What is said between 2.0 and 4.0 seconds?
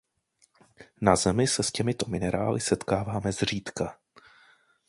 minerály setkáváme zřídka.